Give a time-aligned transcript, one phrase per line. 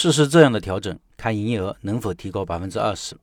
[0.00, 3.14] 试试这样的调整，看营业额能否提高百分之二十。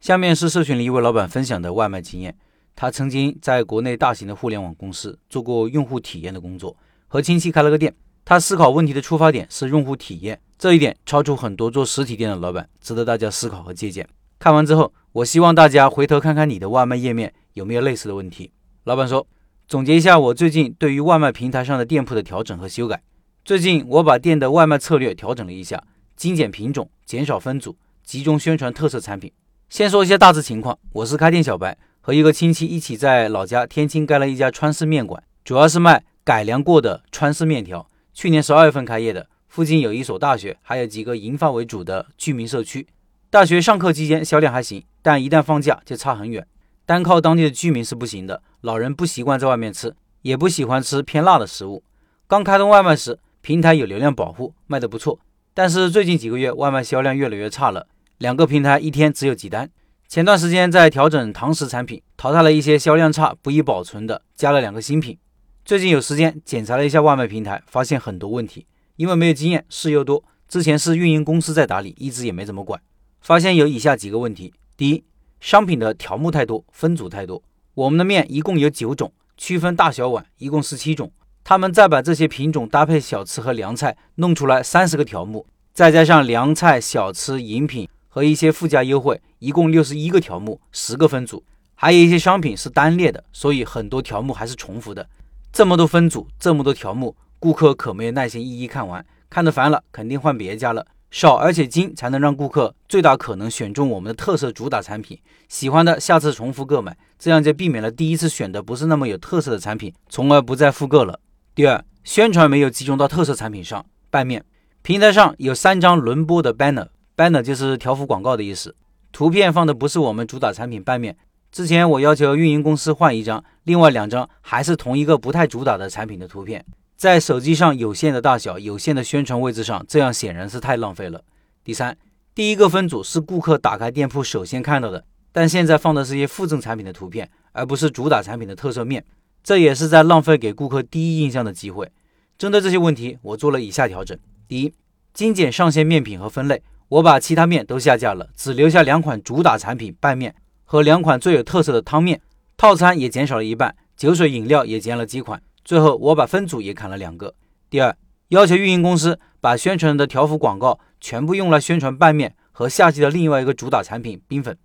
[0.00, 2.36] 下面是社群里一位老板分享的外卖经验。
[2.76, 6.76] 他曾经在国内大型的互联网公司做过用户体验的工作，
[7.08, 7.92] 和亲戚开了个店。
[8.24, 14.08] 他思考问题的出发点是用户体验，这一点超出很多做实体店的老板，值得大家思考和借鉴。
[14.38, 18.52] 看完之后，我希望大家回头看看你的外卖页面有没有类似的问题。
[18.84, 19.26] 老板说
[19.66, 23.02] ：“总结一下我最近对于外卖平台上的店铺的调整和修改。
[23.44, 25.84] 最近我把店的外卖策略调整了一下，
[26.16, 29.30] 精简品种，减少分组，集中宣传特色产品。
[29.68, 37.86] 先说一些大致情况，我是开店小白。”和一个亲戚一起在老家天津开了一家川式面馆，主要是卖改良过的川式面条。
[38.14, 42.86] 去年十二月份开业的，附近有一所大学，还有几个银发为主的居民社区。
[43.28, 46.46] 大学上课期间销量还行，但一旦放假就差很远。
[46.86, 51.82] 单靠当地的居民是不行的，老人不习惯在外面吃，也不喜欢吃偏辣的食物。
[52.26, 55.20] 刚开通外卖时，平台有流量保护，卖得不错。
[55.52, 57.86] 但是最近几个月外卖销量越来越差了，
[58.16, 59.68] 两个平台一天只有几单。
[60.08, 65.18] 前段时间在调整堂食产品，淘汰了一些销量差、不易保存的，加了两个新品。
[65.62, 68.66] 最近有时间检查了一下外卖平台，发现很多问题。
[68.96, 72.80] 因为没有经验，事又多，之前是运营公司在打理，一直也没怎么管。
[73.20, 75.04] 发现有以下几个问题：第一，
[75.38, 77.42] 商品的条目太多，分组太多。
[77.74, 81.12] 我们的面一共有九种，区分大小碗一共十七种，
[81.44, 87.88] 他们再把这些品种搭配小吃和凉菜，弄出来三十个条目，再加上凉菜、小吃、饮品。
[88.08, 91.42] 和一些附加优惠，一共六十一个条目，十个分组，
[91.74, 95.04] 还有一些商品是单列的，所以很多条目还是重复的。
[95.52, 100.86] 这么多分组，这么多条目，顾客可没有耐心一一看完，看得烦了，肯定换别家了。
[101.10, 111.18] 少而且精，才能让顾客最大可能选中我们的特色主打产品，喜欢的下次重复购买，这样就避免了第一次选的不是那么有特色的产品，从而不再复购了。
[111.56, 114.44] 第二，宣传没有集中到特色产品上，拌面
[114.82, 116.88] 平台上有三张轮播的 banner。
[117.16, 118.74] banner 就是条幅广告的意思，
[119.12, 121.16] 图片放的不是我们主打产品拌面。
[121.52, 126.64] 之前我要求运营公司换一张，另外两张还是同一个不太主打的产品的图片，
[126.96, 131.22] 在手机上有限的大小、有限的宣传位置上，这样显然是太浪费了。
[131.62, 131.96] 第三，
[132.34, 139.04] 第一个分组是顾客打开店铺首先看到的，但现在放的是一些附赠产品的图片，而不是主打产品的特色面，
[139.44, 141.92] 这也是在浪费给顾客第一印象的机会。
[142.38, 144.18] 针对这些问题，我做了以下调整：
[144.48, 144.72] 第一，
[145.12, 146.62] 精简上线面品和分类。
[146.88, 150.34] 我把其他面都下架了，只留下两款主打产品拌面
[150.64, 152.20] 和两款最有特色的汤面，
[152.56, 155.42] 套餐也减少了一半，酒水饮料也减了几款。
[155.62, 157.34] 最后我把分组也砍了两个。
[157.68, 157.94] 第二，
[158.28, 164.56] 要求运营公司把宣传的条幅广告全部用来宣传拌面和夏季的另外一个主打产品冰粉。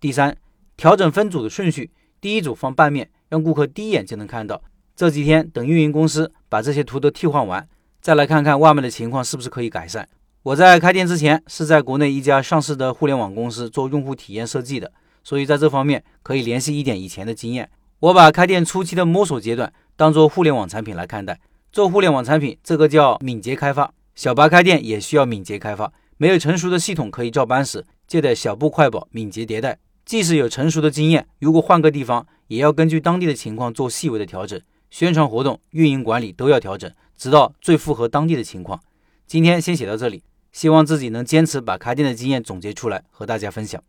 [0.00, 0.36] 第三，
[0.76, 1.90] 调整分组的顺序，
[2.20, 4.62] 第一组放拌面，让顾客第一眼就能看到。
[4.94, 7.66] 这几天等运营公司把这些图都替换完，
[8.00, 10.08] 再来看看外卖的情况是不是可以改善。
[10.44, 14.92] 我在开店之前是在国内一家上市的互联网公司做用户体验设计的，
[15.24, 17.68] 所以在这方面可以联系一点以前的经验。
[17.98, 21.40] 我把开店初期的摸索阶段当做互联网产品来看待，
[21.72, 23.92] 做互联网产品这个叫敏捷开发。
[24.14, 29.76] 小白开店也需要敏捷开发，没有成熟的系统可以照搬时，就得小步快跑，敏捷迭代。
[30.04, 34.60] 即使有成熟的经验，如果换个地方，也要根据当地的情况做细微的调整。
[34.90, 38.80] 宣传活动、运营管理都要调整，直到最符合当地的情况。
[39.26, 40.22] 今天先写到这里。
[40.52, 43.82] 希望自己能坚持把开店的经验总结出来和大家分享。